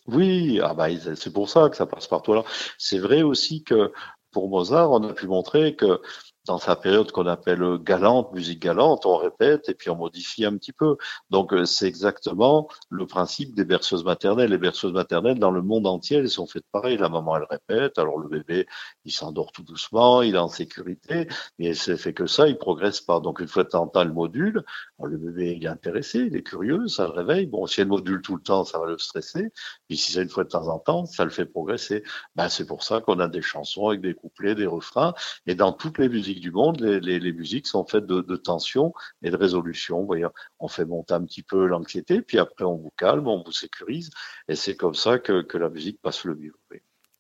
Oui, 0.07 0.59
ah 0.63 0.73
bah, 0.73 0.87
c'est 1.15 1.31
pour 1.31 1.49
ça 1.49 1.69
que 1.69 1.77
ça 1.77 1.85
passe 1.85 2.07
partout. 2.07 2.31
Alors, 2.31 2.47
c'est 2.77 2.99
vrai 2.99 3.21
aussi 3.21 3.63
que 3.63 3.91
pour 4.31 4.49
Mozart, 4.49 4.91
on 4.91 5.03
a 5.07 5.13
pu 5.13 5.27
montrer 5.27 5.75
que 5.75 6.01
dans 6.45 6.57
sa 6.57 6.75
période 6.75 7.12
qu'on 7.12 7.27
appelle 7.27 7.63
galante, 7.83 8.33
musique 8.33 8.62
galante, 8.62 9.05
on 9.05 9.17
répète 9.17 9.69
et 9.69 9.75
puis 9.75 9.89
on 9.89 9.95
modifie 9.95 10.45
un 10.45 10.57
petit 10.57 10.74
peu. 10.74 10.98
Donc 11.29 11.53
euh, 11.53 11.65
c'est 11.65 11.88
exactement 11.88 12.67
le 12.89 13.05
principe 13.05 13.53
des 13.53 13.65
berceuses 13.65 14.03
maternelles. 14.03 14.50
Les 14.50 14.57
berceuses 14.57 14.93
maternelles 14.93 15.39
dans 15.39 15.51
le 15.51 15.62
monde 15.62 15.86
entier, 15.86 16.17
elles 16.17 16.29
sont 16.29 16.48
faites 16.48 16.65
pareil. 16.71 16.98
La 16.98 17.10
maman, 17.10 17.38
elle 17.38 17.48
répète, 17.50 17.98
alors 18.00 18.17
le 18.17 18.27
bébé, 18.27 18.67
il 19.05 19.12
s'endort 19.12 19.51
tout 19.51 19.63
doucement, 19.63 20.21
il 20.21 20.36
est 20.36 20.39
en 20.39 20.48
sécurité, 20.48 21.27
mais 21.60 21.74
c'est 21.74 21.98
fait 21.98 22.13
que 22.13 22.25
ça, 22.25 22.48
il 22.48 22.57
progresse 22.57 23.01
pas. 23.01 23.19
Donc 23.19 23.39
une 23.39 23.48
fois 23.48 23.63
de 23.63 23.69
temps 23.69 23.91
le 24.03 24.13
module, 24.13 24.63
le 25.03 25.17
bébé 25.17 25.57
il 25.57 25.65
est 25.65 25.67
intéressé, 25.67 26.19
il 26.19 26.36
est 26.36 26.43
curieux, 26.43 26.88
ça 26.88 27.05
le 27.05 27.12
réveille. 27.12 27.45
Bon, 27.45 27.67
si 27.67 27.81
elle 27.81 27.88
module 27.88 28.21
tout 28.21 28.36
le 28.36 28.41
temps, 28.41 28.65
ça 28.65 28.79
va 28.79 28.88
le 28.88 28.98
stresser. 28.98 29.51
Puis 29.88 29.98
si 29.98 30.12
c'est 30.13 30.24
une 30.24 30.29
fois 30.29 30.43
de 30.43 30.50
temps 30.50 30.67
en 30.67 30.79
temps, 30.79 31.05
ça 31.05 31.24
le 31.24 31.29
fait 31.29 31.45
progresser. 31.45 32.03
Ben, 32.36 32.50
c'est 32.50 32.65
pour 32.65 32.83
ça 32.83 33.01
qu'on 33.01 33.19
a 33.19 33.27
des 33.27 33.41
chansons 33.41 33.89
avec 33.89 34.01
des 34.01 34.13
couplets, 34.13 34.55
des 34.55 34.65
refrains. 34.65 35.13
Et 35.45 35.55
dans 35.55 35.74
toutes 35.74 36.00
les 36.00 36.10
musiques 36.10 36.30
du 36.39 36.51
monde, 36.51 36.79
les, 36.81 37.19
les, 37.19 37.33
musiques 37.33 37.67
sont 37.67 37.85
faites 37.85 38.05
de, 38.05 38.21
de, 38.21 38.35
tension 38.35 38.93
et 39.21 39.31
de 39.31 39.35
résolution. 39.35 40.00
Vous 40.00 40.05
voyez, 40.05 40.27
on 40.59 40.67
fait 40.67 40.85
monter 40.85 41.13
un 41.13 41.23
petit 41.25 41.43
peu 41.43 41.65
l'anxiété, 41.65 42.21
puis 42.21 42.39
après 42.39 42.65
on 42.65 42.75
vous 42.75 42.91
calme, 42.97 43.27
on 43.27 43.43
vous 43.43 43.51
sécurise. 43.51 44.09
Et 44.47 44.55
c'est 44.55 44.75
comme 44.75 44.95
ça 44.95 45.19
que, 45.19 45.41
que, 45.41 45.57
la 45.57 45.69
musique 45.69 46.01
passe 46.01 46.23
le 46.25 46.35
mieux. 46.35 46.53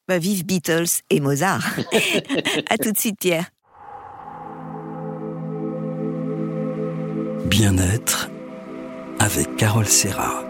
Bah, 0.07 0.17
vive 0.17 0.45
Beatles 0.45 1.01
et 1.09 1.19
Mozart. 1.19 1.63
à 2.69 2.77
tout 2.77 2.91
de 2.91 2.97
suite, 2.97 3.19
Pierre. 3.19 3.49
Bien-être 7.45 8.29
avec 9.19 9.55
Carole 9.57 9.85
Serra. 9.85 10.43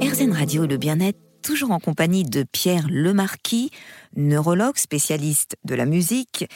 RZN 0.00 0.32
Radio, 0.32 0.66
le 0.66 0.76
bien-être, 0.76 1.18
toujours 1.40 1.70
en 1.70 1.80
compagnie 1.80 2.24
de 2.24 2.44
Pierre 2.44 2.86
Lemarquis, 2.88 3.70
neurologue 4.16 4.76
spécialiste 4.76 5.56
de 5.64 5.74
la 5.74 5.86
musique, 5.86 6.46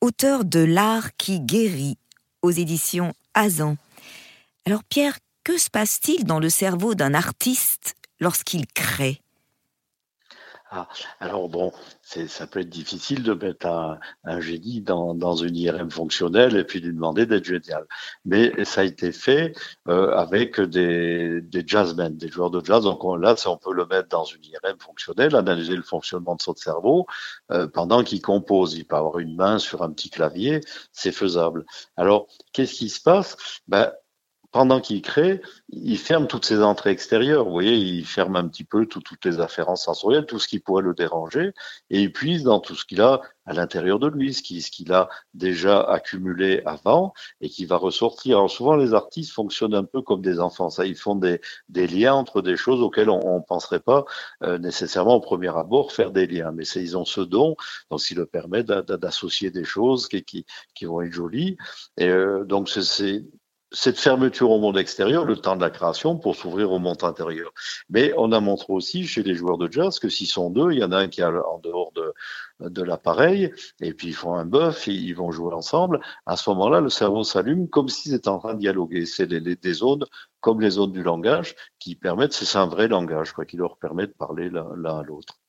auteur 0.00 0.44
de 0.44 0.60
L'art 0.60 1.16
qui 1.16 1.40
guérit 1.40 1.98
aux 2.42 2.50
éditions 2.50 3.12
Azan. 3.34 3.76
Alors 4.66 4.84
Pierre, 4.84 5.18
que 5.44 5.58
se 5.58 5.70
passe-t-il 5.70 6.24
dans 6.24 6.40
le 6.40 6.48
cerveau 6.48 6.94
d'un 6.94 7.14
artiste 7.14 7.94
lorsqu'il 8.20 8.66
crée? 8.66 9.20
Ah, 10.76 10.88
alors 11.20 11.48
bon, 11.48 11.72
ça 12.02 12.46
peut 12.46 12.60
être 12.60 12.68
difficile 12.68 13.22
de 13.22 13.32
mettre 13.32 13.66
un, 13.66 13.98
un 14.24 14.40
génie 14.40 14.82
dans, 14.82 15.14
dans, 15.14 15.34
une 15.34 15.56
IRM 15.56 15.90
fonctionnelle 15.90 16.54
et 16.54 16.64
puis 16.64 16.80
lui 16.80 16.92
demander 16.92 17.24
d'être 17.24 17.46
génial. 17.46 17.86
Mais 18.26 18.52
ça 18.66 18.82
a 18.82 18.84
été 18.84 19.10
fait 19.10 19.54
euh, 19.88 20.10
avec 20.14 20.60
des, 20.60 21.40
des 21.40 21.64
jazzmen, 21.66 22.14
des 22.18 22.28
joueurs 22.28 22.50
de 22.50 22.62
jazz. 22.62 22.84
Donc 22.84 23.02
là, 23.22 23.34
on 23.46 23.56
peut 23.56 23.72
le 23.72 23.86
mettre 23.86 24.08
dans 24.10 24.24
une 24.24 24.44
IRM 24.44 24.78
fonctionnelle, 24.78 25.34
analyser 25.34 25.76
le 25.76 25.82
fonctionnement 25.82 26.34
de 26.34 26.42
son 26.42 26.54
cerveau 26.54 27.06
euh, 27.52 27.66
pendant 27.66 28.04
qu'il 28.04 28.20
compose. 28.20 28.74
Il 28.74 28.84
peut 28.84 28.96
avoir 28.96 29.18
une 29.18 29.34
main 29.34 29.58
sur 29.58 29.82
un 29.82 29.90
petit 29.90 30.10
clavier, 30.10 30.60
c'est 30.92 31.12
faisable. 31.12 31.64
Alors, 31.96 32.26
qu'est-ce 32.52 32.74
qui 32.74 32.90
se 32.90 33.00
passe? 33.00 33.38
Ben, 33.66 33.92
pendant 34.56 34.80
qu'il 34.80 35.02
crée, 35.02 35.42
il 35.68 35.98
ferme 35.98 36.26
toutes 36.26 36.46
ses 36.46 36.62
entrées 36.62 36.88
extérieures. 36.88 37.44
Vous 37.44 37.50
voyez, 37.50 37.76
il 37.76 38.06
ferme 38.06 38.36
un 38.36 38.48
petit 38.48 38.64
peu 38.64 38.86
toutes 38.86 39.22
les 39.26 39.38
afférences 39.38 39.84
sensorielles, 39.84 40.24
tout 40.24 40.38
ce 40.38 40.48
qui 40.48 40.60
pourrait 40.60 40.82
le 40.82 40.94
déranger, 40.94 41.52
et 41.90 42.00
il 42.00 42.10
puise 42.10 42.44
dans 42.44 42.58
tout 42.60 42.74
ce 42.74 42.86
qu'il 42.86 43.02
a 43.02 43.20
à 43.44 43.52
l'intérieur 43.52 43.98
de 43.98 44.08
lui, 44.08 44.32
ce 44.32 44.40
qu'il 44.40 44.92
a 44.94 45.10
déjà 45.34 45.82
accumulé 45.82 46.62
avant 46.64 47.12
et 47.42 47.50
qui 47.50 47.66
va 47.66 47.76
ressortir. 47.76 48.38
Alors 48.38 48.50
souvent, 48.50 48.76
les 48.76 48.94
artistes 48.94 49.32
fonctionnent 49.32 49.74
un 49.74 49.84
peu 49.84 50.00
comme 50.00 50.22
des 50.22 50.40
enfants. 50.40 50.70
Ça, 50.70 50.86
ils 50.86 50.96
font 50.96 51.16
des, 51.16 51.38
liens 51.68 52.14
entre 52.14 52.40
des 52.40 52.56
choses 52.56 52.80
auxquelles 52.80 53.10
on 53.10 53.36
ne 53.36 53.44
penserait 53.44 53.80
pas 53.80 54.06
euh, 54.42 54.56
nécessairement 54.56 55.16
au 55.16 55.20
premier 55.20 55.54
abord 55.54 55.92
faire 55.92 56.12
des 56.12 56.26
liens. 56.26 56.50
Mais 56.52 56.64
ils 56.64 56.96
ont 56.96 57.04
ce 57.04 57.20
don, 57.20 57.56
donc 57.90 58.00
qui 58.00 58.14
leur 58.14 58.26
permet 58.26 58.64
d'associer 58.64 59.50
des 59.50 59.64
choses 59.64 60.08
qui, 60.08 60.24
qui, 60.24 60.46
qui, 60.74 60.86
vont 60.86 61.02
être 61.02 61.12
jolies. 61.12 61.58
Et 61.98 62.08
euh, 62.08 62.44
donc 62.44 62.70
c'est 62.70 63.22
cette 63.72 63.98
fermeture 63.98 64.50
au 64.50 64.60
monde 64.60 64.78
extérieur, 64.78 65.24
le 65.24 65.36
temps 65.36 65.56
de 65.56 65.60
la 65.60 65.70
création 65.70 66.16
pour 66.16 66.36
s'ouvrir 66.36 66.70
au 66.70 66.78
monde 66.78 67.02
intérieur. 67.02 67.52
Mais 67.90 68.12
on 68.16 68.32
a 68.32 68.40
montré 68.40 68.72
aussi 68.72 69.06
chez 69.06 69.22
les 69.22 69.34
joueurs 69.34 69.58
de 69.58 69.70
jazz 69.70 69.98
que 69.98 70.08
s'ils 70.08 70.28
sont 70.28 70.50
deux, 70.50 70.72
il 70.72 70.78
y 70.78 70.84
en 70.84 70.92
a 70.92 70.98
un 70.98 71.08
qui 71.08 71.20
est 71.20 71.24
en 71.24 71.58
dehors 71.58 71.92
de, 71.92 72.14
de 72.60 72.82
l'appareil, 72.82 73.52
et 73.80 73.92
puis 73.92 74.08
ils 74.08 74.14
font 74.14 74.34
un 74.34 74.44
bœuf, 74.44 74.86
ils 74.86 75.12
vont 75.14 75.30
jouer 75.32 75.52
ensemble. 75.52 76.00
À 76.26 76.36
ce 76.36 76.48
moment-là, 76.50 76.80
le 76.80 76.90
cerveau 76.90 77.24
s'allume 77.24 77.68
comme 77.68 77.88
s'ils 77.88 78.14
étaient 78.14 78.28
en 78.28 78.38
train 78.38 78.54
de 78.54 78.60
dialoguer. 78.60 79.04
C'est 79.04 79.26
des 79.26 79.72
zones 79.72 80.04
comme 80.40 80.60
les 80.60 80.70
zones 80.70 80.92
du 80.92 81.02
langage 81.02 81.56
qui 81.80 81.96
permettent, 81.96 82.32
c'est 82.32 82.58
un 82.58 82.66
vrai 82.66 82.86
langage, 82.88 83.32
quoi, 83.32 83.44
qui 83.44 83.56
leur 83.56 83.78
permet 83.78 84.06
de 84.06 84.12
parler 84.12 84.48
l'un 84.48 84.98
à 84.98 85.02
l'autre. 85.02 85.40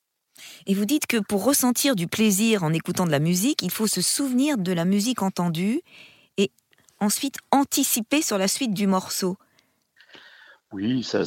Et 0.66 0.74
vous 0.74 0.86
dites 0.86 1.08
que 1.08 1.18
pour 1.18 1.44
ressentir 1.44 1.96
du 1.96 2.08
plaisir 2.08 2.64
en 2.64 2.74
écoutant 2.74 3.06
de 3.06 3.12
la 3.12 3.20
musique, 3.20 3.62
il 3.62 3.72
faut 3.72 3.88
se 3.88 4.02
souvenir 4.02 4.58
de 4.58 4.72
la 4.72 4.86
musique 4.86 5.22
entendue 5.22 5.82
ensuite 7.00 7.38
anticiper 7.52 8.22
sur 8.22 8.38
la 8.38 8.48
suite 8.48 8.74
du 8.74 8.88
morceau. 8.88 9.38
Oui, 10.74 11.02
ça, 11.02 11.24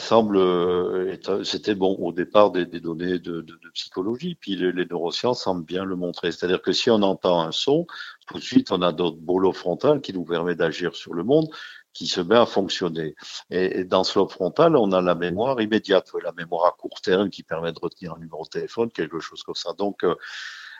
semble, 0.00 0.36
euh, 0.36 1.44
c'était 1.44 1.76
bon 1.76 1.94
au 2.00 2.10
départ 2.10 2.50
des, 2.50 2.66
données 2.66 3.20
de, 3.20 3.46
psychologie, 3.72 4.34
puis 4.34 4.56
les, 4.56 4.72
neurosciences 4.84 5.44
semblent 5.44 5.64
bien 5.64 5.84
le 5.84 5.94
montrer. 5.94 6.32
C'est-à-dire 6.32 6.60
que 6.60 6.72
si 6.72 6.90
on 6.90 7.02
entend 7.02 7.40
un 7.40 7.52
son, 7.52 7.86
tout 8.26 8.38
de 8.38 8.42
suite 8.42 8.72
on 8.72 8.82
a 8.82 8.92
d'autres 8.92 9.18
bolos 9.18 9.52
frontal 9.52 10.00
qui 10.00 10.12
nous 10.12 10.24
permet 10.24 10.56
d'agir 10.56 10.96
sur 10.96 11.14
le 11.14 11.22
monde, 11.22 11.48
qui 11.92 12.08
se 12.08 12.20
met 12.20 12.36
à 12.36 12.46
fonctionner. 12.46 13.14
Et, 13.50 13.84
dans 13.84 14.02
ce 14.02 14.18
lobe 14.18 14.30
frontal, 14.30 14.76
on 14.76 14.90
a 14.90 15.00
la 15.00 15.14
mémoire 15.14 15.60
immédiate, 15.60 16.10
la 16.22 16.32
mémoire 16.32 16.66
à 16.66 16.72
court 16.72 17.00
terme 17.00 17.30
qui 17.30 17.44
permet 17.44 17.72
de 17.72 17.78
retenir 17.78 18.14
un 18.14 18.18
numéro 18.18 18.42
de 18.42 18.48
téléphone, 18.48 18.90
quelque 18.90 19.20
chose 19.20 19.44
comme 19.44 19.54
ça. 19.54 19.72
Donc, 19.72 20.02
euh, 20.02 20.16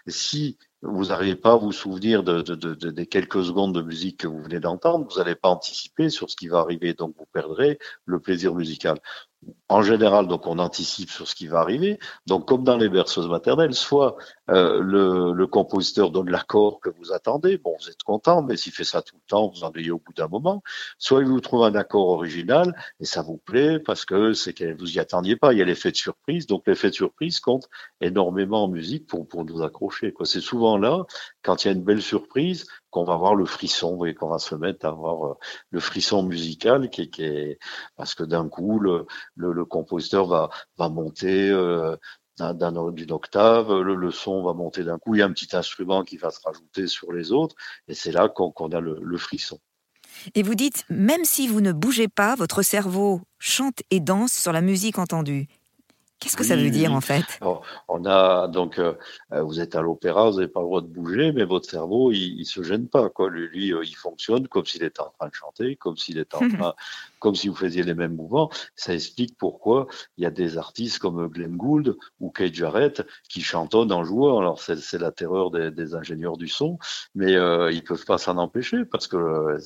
si 0.09 0.59
vous 0.89 1.07
n'arrivez 1.07 1.37
pas 1.37 1.53
à 1.53 1.57
vous 1.57 1.73
souvenir 1.73 2.23
de, 2.23 2.43
des 2.91 3.07
quelques 3.07 3.45
secondes 3.45 3.75
de 3.75 3.83
musique 3.83 4.21
que 4.21 4.27
vous 4.27 4.43
venez 4.43 4.61
d'entendre, 4.61 5.07
vous 5.11 5.19
n'allez 5.19 5.35
pas 5.35 5.49
anticiper 5.49 6.11
sur 6.11 6.31
ce 6.31 6.37
qui 6.37 6.49
va 6.49 6.59
arriver, 6.59 6.95
donc 6.95 7.15
vous 7.19 7.27
perdrez 7.33 7.79
le 8.05 8.21
plaisir 8.21 8.55
musical. 8.55 8.99
En 9.69 9.83
général, 9.83 10.29
donc 10.29 10.47
on 10.47 10.59
anticipe 10.59 11.11
sur 11.11 11.27
ce 11.27 11.35
qui 11.35 11.49
va 11.49 11.59
arriver. 11.59 11.99
Donc 12.27 12.47
comme 12.47 12.63
dans 12.63 12.77
les 12.77 12.89
berceuses 12.89 13.29
maternelles, 13.29 13.75
soit 13.75 14.17
euh, 14.49 14.81
le, 14.81 15.47
compositeur 15.47 16.11
donne 16.11 16.31
l'accord 16.31 16.81
que 16.81 16.89
vous 16.89 17.13
attendez, 17.13 17.59
bon 17.59 17.75
vous 17.81 17.89
êtes 17.89 18.03
content, 18.03 18.43
mais 18.43 18.57
s'il 18.57 18.73
fait 18.73 18.85
ça 18.85 19.03
tout 19.03 19.17
le 19.17 19.29
temps, 19.29 19.49
vous 19.49 19.65
en 19.65 19.73
ayez 19.73 19.91
au 19.91 19.99
bout 19.99 20.13
d'un 20.13 20.29
moment. 20.29 20.63
Soit 20.99 21.21
il 21.21 21.27
vous 21.27 21.41
trouve 21.41 21.65
un 21.65 21.75
accord 21.75 22.09
original 22.09 22.75
et 23.01 23.05
ça 23.05 23.23
vous 23.23 23.39
plaît 23.39 23.79
parce 23.81 24.05
que 24.05 24.33
c'est 24.33 24.53
que 24.53 24.77
vous 24.79 24.97
y 24.97 25.01
attendiez 25.01 25.37
pas. 25.37 25.53
Il 25.53 25.59
y 25.59 25.63
a 25.63 25.65
l'effet 25.65 25.91
de 25.91 25.97
surprise, 25.97 26.47
donc 26.47 26.63
l'effet 26.67 26.91
de 26.91 26.95
surprise 26.95 27.41
compte 27.41 27.69
énormément 28.01 28.65
en 28.65 28.69
musique 28.69 29.07
pour 29.07 29.27
pour 29.27 29.45
nous 29.45 29.63
accrocher. 29.63 30.13
Quoi, 30.13 30.27
c'est 30.27 30.41
souvent 30.41 30.79
là, 30.79 31.05
quand 31.47 31.65
il 31.65 31.69
y 31.69 31.71
a 31.71 31.75
une 31.75 31.85
belle 31.85 32.03
surprise, 32.03 32.67
qu'on 32.91 33.05
va 33.05 33.15
avoir 33.15 33.37
le 33.37 33.47
frisson, 33.47 34.05
et 34.05 34.15
qu'on 34.15 34.29
va 34.29 34.39
se 34.39 34.57
mettre 34.57 34.85
à 34.85 34.89
avoir 34.89 35.27
euh, 35.27 35.35
le 35.71 35.79
frisson 35.81 36.25
musical 36.25 36.91
qui, 36.91 37.03
est 37.19 37.59
parce 37.97 38.17
que 38.17 38.25
d'un 38.25 38.49
coup 38.49 38.81
le, 38.81 39.07
compositeur 39.65 40.27
va 40.27 40.51
va 40.77 40.89
monter 40.89 41.49
euh, 41.51 41.97
d'une 42.39 43.13
octave, 43.13 43.73
le, 43.81 44.11
son 44.11 44.43
va 44.43 44.55
monter 44.55 44.83
d'un 44.83 44.99
coup, 44.99 45.15
il 45.15 45.19
y 45.19 45.23
a 45.23 45.27
un 45.27 45.33
petit 45.33 45.57
instrument 45.57 46.03
qui 46.03 46.17
va 46.17 46.31
se 46.31 46.41
rajouter 46.45 46.89
sur 46.89 47.13
les 47.13 47.31
autres, 47.31 47.55
et 47.87 47.95
c'est 47.95 48.13
là 48.13 48.29
qu'on 48.29 48.69
a 48.73 48.81
le 48.81 49.17
frisson. 49.17 49.61
Et 50.35 50.43
vous 50.43 50.55
dites, 50.55 50.85
même 50.89 51.25
si 51.25 51.49
vous 51.49 51.61
ne 51.61 51.73
bougez 51.73 52.09
pas, 52.09 52.35
votre 52.35 52.63
cerveau 52.63 53.21
chante 53.39 53.83
et 53.91 54.01
danse 54.01 54.33
sur 54.33 54.53
la 54.53 54.61
musique 54.61 54.99
entendue. 54.99 55.47
Qu'est-ce 56.19 56.37
que 56.37 56.45
ça 56.45 56.57
veut 56.57 56.71
dire 56.71 56.95
en 56.95 57.03
fait? 57.03 57.25
On 57.89 58.05
a 58.07 58.49
donc, 58.49 58.79
euh, 58.79 58.95
euh, 59.33 59.43
vous 59.43 59.61
êtes 59.61 59.75
à 59.75 59.83
l'opéra, 59.83 60.31
vous 60.31 60.37
n'avez 60.37 60.49
pas 60.49 60.61
le 60.61 60.67
droit 60.67 60.81
de 60.81 60.87
bouger, 60.87 61.33
mais 61.33 61.45
votre 61.45 61.69
cerveau, 61.69 62.11
il, 62.11 62.41
il 62.41 62.47
se 62.47 62.63
gêne 62.63 62.89
pas. 62.89 63.11
Quoi. 63.11 63.29
Lui, 63.29 63.49
lui 63.49 63.75
euh, 63.75 63.85
il 63.85 63.95
fonctionne 63.95 64.49
comme 64.49 64.65
s'il 64.65 64.83
était 64.83 65.01
en 65.01 65.13
train 65.19 65.29
de 65.29 65.35
chanter, 65.35 65.77
comme 65.77 65.99
s'il 65.99 66.19
était 66.19 66.37
en 66.37 66.49
train, 66.57 66.75
comme 67.19 67.35
si 67.35 67.49
vous 67.49 67.55
faisiez 67.55 67.83
les 67.83 67.93
mêmes 67.93 68.15
mouvements. 68.15 68.51
Ça 68.77 68.95
explique 68.95 69.37
pourquoi 69.37 69.89
il 70.17 70.25
y 70.25 70.27
a 70.27 70.31
des 70.31 70.57
artistes 70.57 71.01
comme 71.01 71.29
Glenn 71.29 71.55
Gould 71.55 71.99
ou 72.21 72.31
Kate 72.31 72.55
Jarrett 72.55 73.07
qui 73.29 73.43
chantonnent 73.43 73.93
en 73.93 74.05
jouant. 74.05 74.39
Alors 74.39 74.59
c'est 74.61 74.99
la 74.99 75.13
terreur 75.13 75.51
des, 75.51 75.71
des, 75.71 75.95
ingénieurs 75.95 76.39
du 76.39 76.49
son, 76.49 76.79
mais 77.15 77.35
euh, 77.35 77.71
ils 77.71 77.85
peuvent 77.85 78.07
pas 78.07 78.17
s'en 78.17 78.39
empêcher 78.39 78.87
parce 78.87 79.07
que 79.07 79.59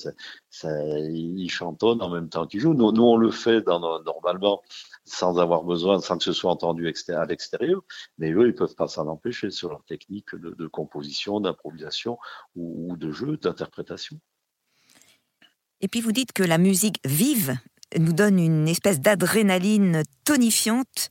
ça, 0.50 0.68
ils 1.08 1.48
chantonnent 1.48 2.02
en 2.02 2.10
même 2.10 2.28
temps 2.28 2.46
qu'ils 2.48 2.60
jouent. 2.60 2.74
Nous, 2.74 2.90
nous, 2.90 3.04
on 3.04 3.16
le 3.16 3.30
fait 3.30 3.60
dans, 3.60 4.02
normalement 4.02 4.62
sans 5.10 5.38
avoir 5.38 5.64
besoin, 5.64 6.00
sans 6.00 6.18
que 6.18 6.24
ce 6.24 6.32
soit 6.32 6.50
entendu 6.50 6.92
à 7.08 7.24
l'extérieur, 7.24 7.82
mais 8.18 8.30
eux, 8.32 8.46
ils 8.46 8.54
peuvent 8.54 8.74
pas 8.74 8.88
s'en 8.88 9.06
empêcher 9.08 9.50
sur 9.50 9.68
leur 9.68 9.84
technique 9.84 10.34
de, 10.34 10.66
composition, 10.66 11.40
d'improvisation 11.40 12.18
ou, 12.54 12.96
de 12.96 13.10
jeu, 13.10 13.36
d'interprétation. 13.36 14.18
Et 15.80 15.88
puis 15.88 16.00
vous 16.00 16.12
dites 16.12 16.32
que 16.32 16.42
la 16.42 16.58
musique 16.58 17.00
vive 17.04 17.56
nous 17.98 18.12
donne 18.12 18.38
une 18.38 18.68
espèce 18.68 19.00
d'adrénaline 19.00 20.02
tonifiante 20.24 21.10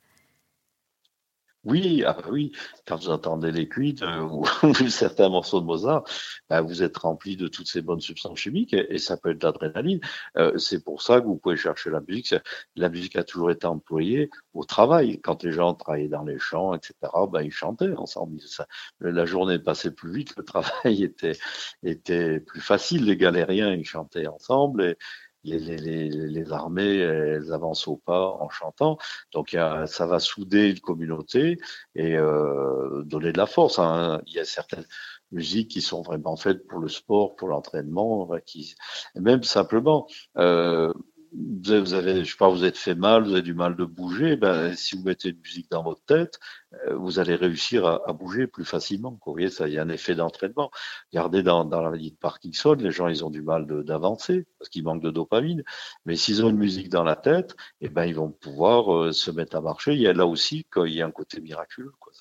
Oui, 1.70 2.04
ah 2.04 2.14
bah 2.14 2.24
oui, 2.32 2.52
quand 2.88 2.98
vous 2.98 3.10
entendez 3.10 3.52
les 3.52 3.70
cuites 3.70 4.02
euh, 4.02 4.22
ou, 4.64 4.74
certains 4.90 5.30
morceaux 5.30 5.62
de 5.62 5.66
Mozart, 5.66 6.04
bah, 6.50 6.62
vous 6.62 6.82
êtes 6.82 6.98
rempli 6.98 7.38
de 7.38 7.48
toutes 7.48 7.68
ces 7.68 7.82
bonnes 7.84 8.02
substances 8.02 8.40
chimiques 8.40 8.74
et, 8.74 8.98
ça 8.98 9.18
peut 9.18 9.32
être 9.32 9.44
l'adrénaline. 9.44 10.00
Euh, 10.38 10.58
c'est 10.58 10.84
pour 10.84 11.04
ça 11.04 11.22
que 11.22 11.26
vous 11.28 11.36
pouvez 11.38 11.58
chercher 11.58 11.92
la 11.92 12.02
musique. 12.02 12.34
La 12.76 12.90
musique 12.90 13.16
a 13.18 13.24
toujours 13.24 13.52
été 13.52 13.68
employée 13.68 14.32
au 14.56 14.64
travail. 14.66 15.22
Quand 15.22 15.44
les 15.44 15.52
gens 15.52 15.76
travaillaient 15.76 16.08
dans 16.08 16.24
les 16.24 16.40
champs, 16.40 16.74
etc., 16.74 16.96
bah, 17.32 17.44
ils 17.44 17.52
chantaient 17.52 17.94
ensemble. 17.96 18.42
Ça, 18.42 18.68
la 19.00 19.26
journée 19.26 19.60
passait 19.60 19.92
plus 19.92 20.12
vite, 20.12 20.36
le 20.38 20.44
travail 20.46 21.04
était, 21.04 21.38
était 21.84 22.40
plus 22.40 22.62
facile. 22.62 23.06
Les 23.06 23.18
galériens, 23.18 23.74
ils 23.74 23.86
chantaient 23.86 24.28
ensemble 24.28 24.98
les, 25.43 25.60
les, 25.60 26.10
les, 26.10 26.51
armées, 26.51 26.98
elles 26.98 27.53
avancent 27.53 27.88
au 27.88 27.98
pas 27.98 28.31
en 28.39 28.50
chantant. 28.50 28.98
Donc, 29.34 29.51
ça 29.51 30.05
va 30.05 30.19
souder 30.19 30.69
une 30.69 30.79
communauté 30.79 31.58
et 31.96 32.15
euh, 32.15 33.03
donner 33.03 33.31
de 33.31 33.38
la 33.38 33.46
force. 33.46 33.79
Hein. 33.79 34.22
Il 34.27 34.34
y 34.34 34.39
a 34.39 34.46
certaines 34.46 34.86
musiques 35.31 35.72
qui 35.72 35.81
sont 35.81 36.01
vraiment 36.01 36.36
faites 36.36 36.67
pour 36.67 36.79
le 36.79 36.89
sport, 36.89 37.36
pour 37.36 37.48
l'entraînement, 37.48 38.29
qui, 38.46 38.75
même 39.15 39.43
simplement. 39.43 40.08
Euh, 40.38 40.93
vous 41.33 41.93
avez, 41.93 42.24
je 42.24 42.31
sais 42.31 42.38
pas, 42.38 42.50
vous 42.50 42.63
êtes 42.63 42.77
fait 42.77 42.95
mal, 42.95 43.24
vous 43.24 43.33
avez 43.33 43.41
du 43.41 43.53
mal 43.53 43.75
de 43.75 43.86
bouger, 43.86 44.36
ben, 44.36 44.75
si 44.75 44.95
vous 44.95 45.03
mettez 45.03 45.29
une 45.29 45.39
musique 45.39 45.69
dans 45.69 45.83
votre 45.83 46.03
tête, 46.05 46.39
euh, 46.88 46.95
vous 46.95 47.19
allez 47.19 47.36
réussir 47.36 47.86
à, 47.86 48.01
à, 48.07 48.13
bouger 48.13 48.48
plus 48.48 48.65
facilement. 48.65 49.12
Vous 49.12 49.31
voyez, 49.33 49.50
ça, 49.50 49.67
il 49.67 49.74
y 49.74 49.77
a 49.77 49.83
un 49.83 49.89
effet 49.89 50.15
d'entraînement. 50.15 50.71
Regardez 51.12 51.43
dans, 51.43 51.65
dans 51.65 51.81
la 51.81 51.89
maladie 51.89 52.12
de 52.12 52.17
Parkinson, 52.17 52.74
les 52.74 52.91
gens, 52.91 53.07
ils 53.07 53.24
ont 53.24 53.29
du 53.29 53.41
mal 53.41 53.65
d'avancer 53.83 54.45
parce 54.57 54.69
qu'ils 54.69 54.83
manquent 54.83 55.03
de 55.03 55.12
dopamine. 55.12 55.63
Mais 56.05 56.15
s'ils 56.15 56.43
ont 56.43 56.50
une 56.50 56.57
musique 56.57 56.89
dans 56.89 57.03
la 57.03 57.15
tête, 57.15 57.55
eh 57.81 57.89
ben, 57.89 58.05
ils 58.05 58.15
vont 58.15 58.31
pouvoir 58.31 58.93
euh, 58.93 59.12
se 59.12 59.31
mettre 59.31 59.55
à 59.55 59.62
marcher. 59.62 59.93
Il 59.93 60.01
y 60.01 60.07
a 60.07 60.13
là 60.13 60.25
aussi, 60.25 60.65
il 60.77 60.93
y 60.93 61.01
a 61.01 61.05
un 61.05 61.12
côté 61.12 61.41
miraculeux. 61.41 61.93
Quoi. 62.00 62.13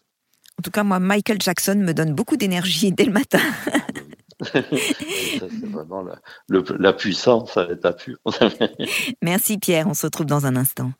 En 0.58 0.62
tout 0.62 0.70
cas, 0.70 0.82
moi, 0.82 0.98
Michael 0.98 1.40
Jackson 1.40 1.76
me 1.76 1.92
donne 1.92 2.14
beaucoup 2.14 2.36
d'énergie 2.36 2.90
dès 2.92 3.04
le 3.04 3.12
matin. 3.12 3.40
C'est 4.42 4.64
vraiment 5.64 6.02
la, 6.02 6.18
la 6.78 6.92
puissance 6.92 7.56
à 7.56 7.66
l'état 7.66 7.92
pur. 7.92 8.18
Merci 9.22 9.58
Pierre, 9.58 9.86
on 9.88 9.94
se 9.94 10.06
retrouve 10.06 10.26
dans 10.26 10.46
un 10.46 10.56
instant. 10.56 10.92